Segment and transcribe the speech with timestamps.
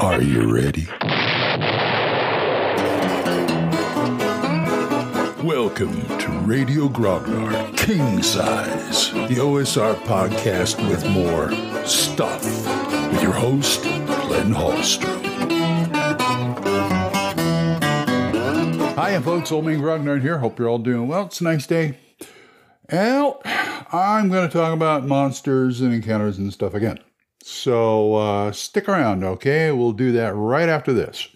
[0.00, 0.86] Are you ready?
[5.42, 11.50] Welcome to Radio Grognard King Size, the OSR podcast with more
[11.84, 12.44] stuff,
[13.10, 15.24] with your host, Glenn Hallstrom.
[18.94, 19.50] Hi, folks.
[19.50, 20.38] Old Man Grognard here.
[20.38, 21.26] Hope you're all doing well.
[21.26, 21.98] It's a nice day.
[22.92, 23.42] Well,
[23.92, 27.00] I'm going to talk about monsters and encounters and stuff again.
[27.50, 29.72] So uh, stick around, okay?
[29.72, 31.28] We'll do that right after this.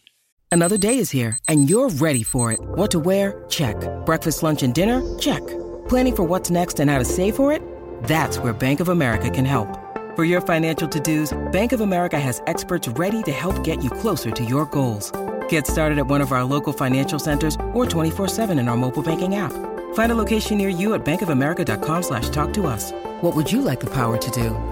[0.50, 2.60] Another day is here, and you're ready for it.
[2.60, 3.44] What to wear?
[3.48, 3.76] Check.
[4.04, 5.02] Breakfast, lunch, and dinner?
[5.18, 5.40] Check.
[5.88, 7.62] Planning for what's next and how to save for it?
[8.04, 9.68] That's where Bank of America can help.
[10.14, 14.30] For your financial to-dos, Bank of America has experts ready to help get you closer
[14.30, 15.10] to your goals.
[15.48, 19.36] Get started at one of our local financial centers or 24-7 in our mobile banking
[19.36, 19.54] app.
[19.94, 22.92] Find a location near you at bankofamerica.com slash talk to us.
[23.22, 24.71] What would you like the power to do?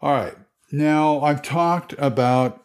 [0.00, 0.34] All right.
[0.70, 2.62] Now, I've talked about,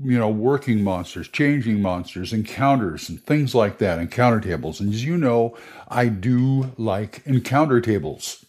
[0.00, 4.80] you know, working monsters, changing monsters, encounters, and things like that, encounter tables.
[4.80, 5.56] And as you know,
[5.88, 8.44] I do like encounter tables.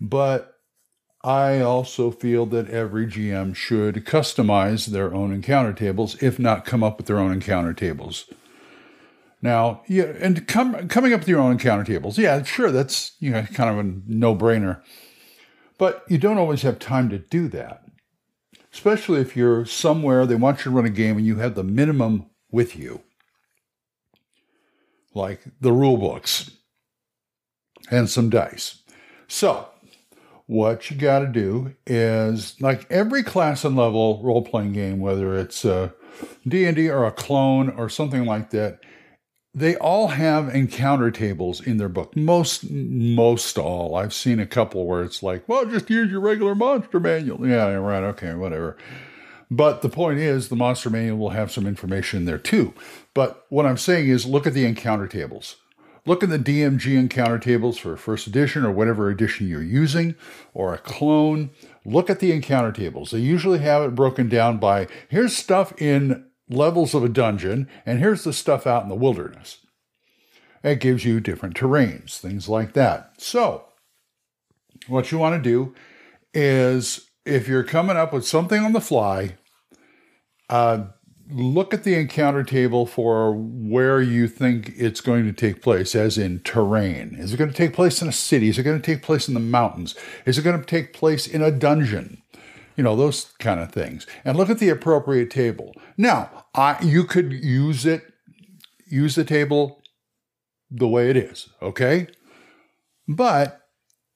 [0.00, 0.52] But
[1.24, 6.82] I also feel that every GM should customize their own encounter tables, if not come
[6.82, 8.26] up with their own encounter tables.
[9.40, 13.30] Now, yeah, and come, coming up with your own encounter tables, yeah, sure, that's you
[13.30, 14.80] know kind of a no-brainer.
[15.78, 17.84] But you don't always have time to do that,
[18.72, 21.64] especially if you're somewhere they want you to run a game and you have the
[21.64, 23.02] minimum with you,
[25.14, 26.50] like the rule books
[27.90, 28.82] and some dice.
[29.26, 29.68] So,
[30.46, 35.34] what you got to do is like every class and level role playing game, whether
[35.36, 35.90] it's uh,
[36.44, 38.80] a D&D or a clone or something like that,
[39.54, 42.16] they all have encounter tables in their book.
[42.16, 43.94] Most, most all.
[43.94, 47.46] I've seen a couple where it's like, well, just use your regular monster manual.
[47.46, 48.02] Yeah, right.
[48.04, 48.76] Okay, whatever.
[49.50, 52.72] But the point is, the monster manual will have some information there too.
[53.12, 55.56] But what I'm saying is, look at the encounter tables.
[56.06, 60.16] Look at the DMG encounter tables for first edition or whatever edition you're using,
[60.54, 61.50] or a clone.
[61.84, 63.10] Look at the encounter tables.
[63.10, 67.98] They usually have it broken down by here's stuff in levels of a dungeon, and
[67.98, 69.58] here's the stuff out in the wilderness.
[70.62, 73.14] It gives you different terrains, things like that.
[73.18, 73.64] So,
[74.86, 75.74] what you want to do
[76.32, 79.36] is if you're coming up with something on the fly,
[80.48, 80.84] uh,
[81.30, 86.18] look at the encounter table for where you think it's going to take place, as
[86.18, 87.16] in terrain.
[87.18, 88.48] Is it going to take place in a city?
[88.48, 89.94] Is it going to take place in the mountains?
[90.26, 92.22] Is it going to take place in a dungeon?
[92.76, 94.06] You know those kind of things.
[94.24, 95.74] And look at the appropriate table.
[95.96, 98.04] Now I, you could use it
[98.86, 99.82] use the table
[100.70, 102.08] the way it is okay?
[103.08, 103.60] But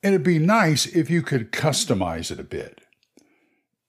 [0.02, 2.80] it'd be nice if you could customize it a bit.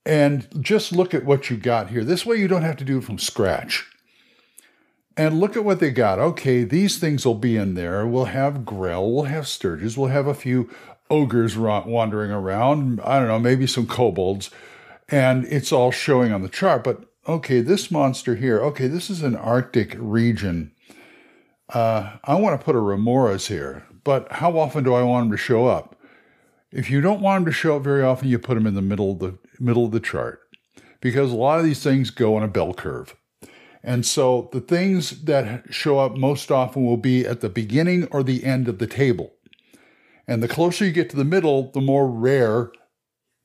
[0.06, 2.04] And just look at what you got here.
[2.04, 3.86] This way you don't have to do it from scratch.
[5.18, 6.20] And look at what they got.
[6.20, 8.08] Okay, these things will be in there.
[8.08, 10.70] We'll have Grell, we'll have stirges, we'll have a few
[11.10, 13.02] ogres wandering around.
[13.02, 14.50] I don't know, maybe some kobolds.
[15.10, 16.84] And it's all showing on the chart.
[16.84, 20.72] But okay, this monster here, okay, this is an Arctic region.
[21.70, 25.32] Uh, I want to put a Remorhaz here, but how often do I want them
[25.32, 25.96] to show up?
[26.72, 28.82] If you don't want them to show up very often, you put them in the
[28.82, 30.42] middle of the middle of the chart
[31.02, 33.16] because a lot of these things go on a bell curve.
[33.84, 38.24] And so the things that show up most often will be at the beginning or
[38.24, 39.34] the end of the table.
[40.28, 42.72] And the closer you get to the middle, the more rare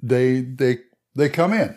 [0.01, 0.79] they they
[1.15, 1.77] they come in.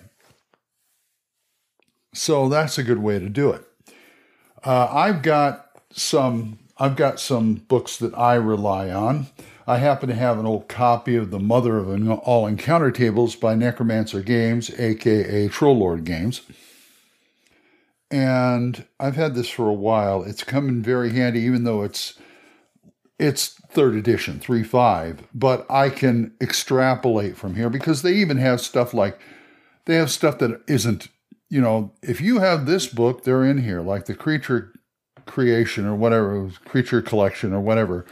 [2.14, 3.66] So that's a good way to do it.
[4.64, 9.28] Uh, I've got some I've got some books that I rely on.
[9.68, 13.56] I happen to have an old copy of The Mother of All Encounter Tables by
[13.56, 16.42] Necromancer Games, aka Troll Lord Games
[18.12, 20.24] and I've had this for a while.
[20.24, 22.18] It's come in very handy, even though it's
[23.18, 25.28] it's third edition, three five.
[25.34, 29.20] But I can extrapolate from here because they even have stuff like
[29.86, 31.08] they have stuff that isn't.
[31.50, 34.74] You know, if you have this book, they're in here, like the creature
[35.26, 38.06] creation or whatever, creature collection or whatever.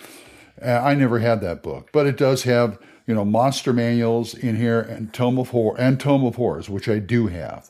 [0.62, 4.56] Uh, I never had that book, but it does have you know monster manuals in
[4.56, 7.70] here and tome of horror and tome of horrors, which I do have.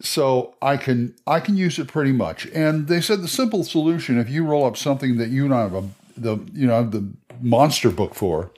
[0.00, 2.46] So I can I can use it pretty much.
[2.48, 5.74] And they said the simple solution if you roll up something that you don't have
[5.74, 5.88] a
[6.22, 8.52] the you know the monster book for,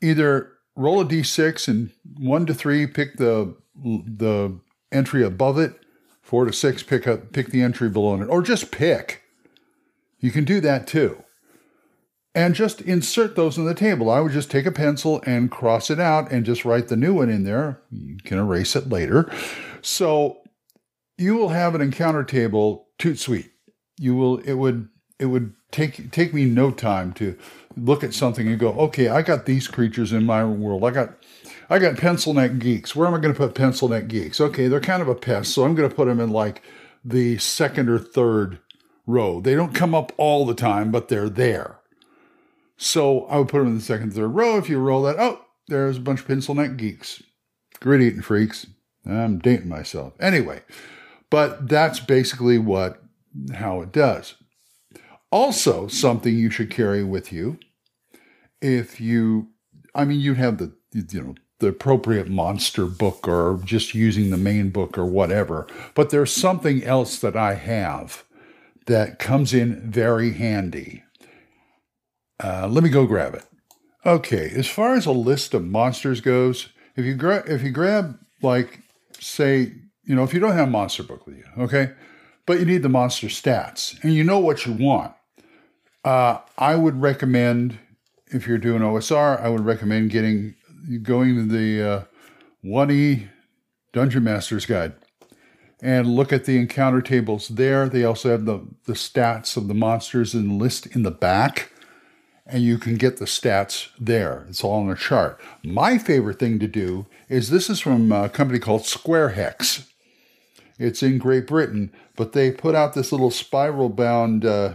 [0.00, 4.58] either roll a d6 and one to three pick the the
[4.92, 5.74] entry above it,
[6.22, 9.22] four to six pick up pick the entry below it, or just pick.
[10.18, 11.24] You can do that too.
[12.32, 14.08] And just insert those in the table.
[14.08, 17.14] I would just take a pencil and cross it out and just write the new
[17.14, 17.82] one in there.
[17.90, 19.28] You can erase it later.
[19.82, 20.38] So
[21.18, 23.50] you will have an encounter table toot sweet.
[23.98, 24.88] You will it would
[25.20, 27.36] it would take take me no time to
[27.76, 30.82] look at something and go, okay, I got these creatures in my world.
[30.84, 31.14] I got
[31.68, 32.96] I got pencil neck geeks.
[32.96, 34.40] Where am I going to put pencil neck geeks?
[34.40, 36.62] Okay, they're kind of a pest, so I'm going to put them in like
[37.04, 38.58] the second or third
[39.06, 39.40] row.
[39.40, 41.78] They don't come up all the time, but they're there.
[42.76, 44.56] So I would put them in the second, third row.
[44.56, 47.22] If you roll that, oh, there's a bunch of pencil neck geeks,
[47.78, 48.66] grit eating freaks.
[49.06, 50.14] I'm dating myself.
[50.18, 50.62] Anyway,
[51.28, 53.02] but that's basically what
[53.54, 54.34] how it does.
[55.30, 57.58] Also, something you should carry with you
[58.60, 59.48] if you,
[59.94, 64.36] I mean, you'd have the, you know, the appropriate monster book or just using the
[64.36, 68.24] main book or whatever, but there's something else that I have
[68.86, 71.04] that comes in very handy.
[72.42, 73.44] Uh, let me go grab it.
[74.04, 78.18] Okay, as far as a list of monsters goes, if you grab if you grab
[78.42, 78.80] like
[79.18, 79.72] say,
[80.04, 81.92] you know, if you don't have a monster book with you, okay,
[82.46, 85.12] but you need the monster stats and you know what you want,
[86.04, 87.78] uh, I would recommend
[88.28, 90.54] if you're doing OSR, I would recommend getting
[91.02, 92.04] going to the uh,
[92.64, 93.28] 1E
[93.92, 94.94] Dungeon Master's Guide
[95.82, 97.88] and look at the encounter tables there.
[97.88, 101.72] They also have the, the stats of the monsters and list in the back,
[102.46, 104.46] and you can get the stats there.
[104.48, 105.40] It's all on a chart.
[105.64, 109.88] My favorite thing to do is this is from a company called Square Hex.
[110.78, 114.74] It's in Great Britain, but they put out this little spiral bound uh,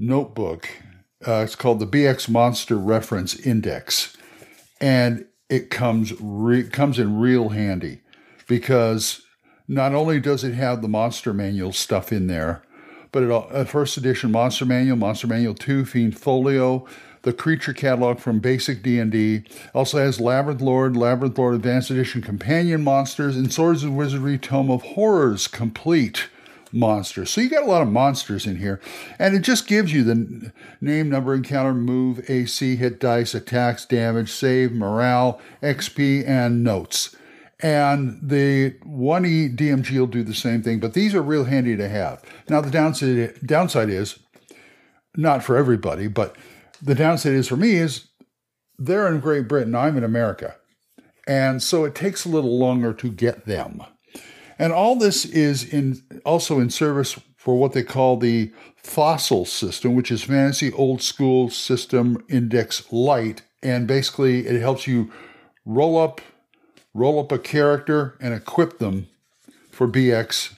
[0.00, 0.68] notebook.
[1.26, 4.16] Uh, it's called the BX Monster Reference Index,
[4.80, 8.00] and it comes re- comes in real handy
[8.48, 9.22] because
[9.68, 12.62] not only does it have the monster manual stuff in there,
[13.12, 16.86] but it a first edition monster manual, monster manual two, fiend folio,
[17.22, 19.42] the creature catalog from basic D&D.
[19.74, 24.70] Also has Labyrinth Lord, Labyrinth Lord Advanced Edition companion monsters, and Swords and Wizardry Tome
[24.70, 26.28] of Horrors complete
[26.72, 27.30] monsters.
[27.30, 28.80] So you got a lot of monsters in here,
[29.18, 34.30] and it just gives you the name, number, encounter, move, AC, hit dice, attacks, damage,
[34.30, 37.16] save, morale, XP, and notes.
[37.62, 41.88] And the 1E DMG will do the same thing, but these are real handy to
[41.88, 42.22] have.
[42.48, 44.18] Now, the downside, downside is
[45.16, 46.36] not for everybody, but
[46.80, 48.08] the downside is for me is
[48.78, 50.56] they're in Great Britain, I'm in America.
[51.26, 53.82] And so it takes a little longer to get them.
[54.60, 59.94] And all this is in also in service for what they call the fossil system,
[59.94, 63.40] which is fantasy old school system index light.
[63.62, 65.10] And basically it helps you
[65.64, 66.20] roll up
[66.92, 69.08] roll up a character and equip them
[69.70, 70.54] for BX.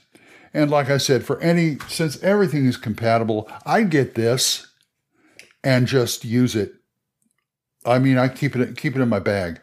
[0.53, 4.67] And like I said, for any since everything is compatible, I get this
[5.63, 6.73] and just use it.
[7.85, 9.61] I mean, I keep it keep it in my bag,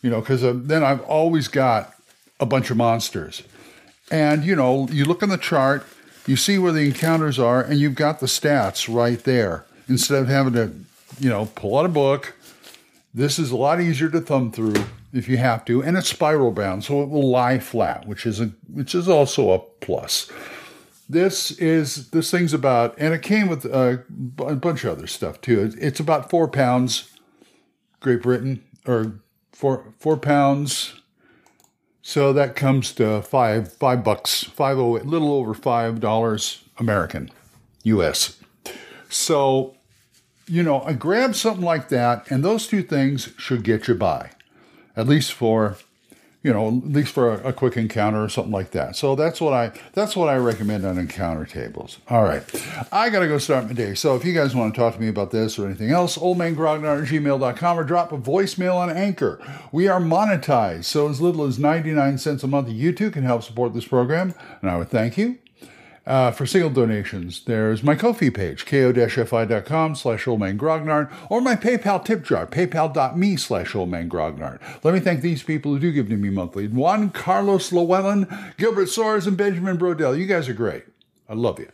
[0.00, 1.92] you know, because uh, then I've always got
[2.40, 3.42] a bunch of monsters.
[4.10, 5.86] And, you know, you look on the chart,
[6.26, 9.64] you see where the encounters are, and you've got the stats right there.
[9.88, 10.72] Instead of having to,
[11.18, 12.34] you know, pull out a book,
[13.14, 16.52] this is a lot easier to thumb through if you have to, and it's spiral
[16.52, 20.30] bound, so it will lie flat, which is a which is also a plus.
[21.08, 23.98] This is this thing's about, and it came with uh,
[24.38, 25.72] a, a bunch of other stuff too.
[25.78, 27.10] It's about four pounds,
[28.00, 29.20] Great Britain, or
[29.52, 31.00] four four pounds
[32.08, 37.30] so that comes to five five bucks, five oh, a little over five dollars American,
[37.82, 38.40] U.S.
[39.10, 39.76] So,
[40.46, 44.30] you know, I grab something like that, and those two things should get you by,
[44.96, 45.76] at least for
[46.48, 48.96] you know, at least for a, a, quick encounter or something like that.
[48.96, 51.98] So that's what I that's what I recommend on encounter tables.
[52.08, 52.42] All right.
[52.90, 53.94] I gotta go start my day.
[53.94, 57.02] So if you guys want to talk to me about this or anything else, oldmangrognard
[57.02, 59.38] at gmail.com or drop a voicemail on Anchor.
[59.72, 63.42] We are monetized, so as little as 99 cents a month you too can help
[63.42, 65.36] support this program, and I would thank you.
[66.08, 72.24] Uh, for single donations, there's my Ko-fi page, ko-fi.com slash oldmangrognard, or my PayPal tip
[72.24, 74.58] jar, paypal.me slash oldmangrognard.
[74.82, 76.66] Let me thank these people who do give to me monthly.
[76.66, 80.18] Juan Carlos Llewellyn, Gilbert Soares, and Benjamin Brodell.
[80.18, 80.84] You guys are great.
[81.28, 81.68] I love you.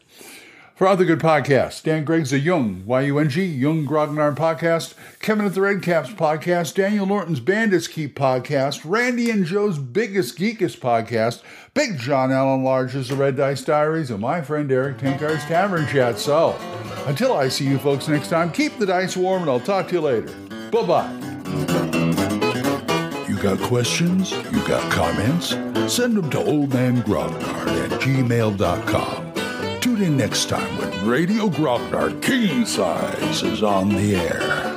[0.75, 5.61] For other good podcasts, Dan Gregg's a Yung, Y-U-N-G, Yung Grognard podcast, Kevin at the
[5.61, 11.43] Red Caps podcast, Daniel Norton's Bandits Keep podcast, Randy and Joe's Biggest Geekest podcast,
[11.75, 16.19] Big John Allen Large's The Red Dice Diaries, and my friend Erik Tenkar's Tavern Chat.
[16.19, 16.57] So,
[17.07, 19.95] until I see you folks next time, keep the dice warm and I'll talk to
[19.95, 20.35] you later.
[20.73, 21.21] Bye-bye.
[23.28, 24.33] You got questions?
[24.33, 25.50] You got comments?
[25.87, 29.24] Send them to oldmangrognard at gmail.com.
[29.94, 34.74] Tune in next time when Radio Grognard King Size is on the air.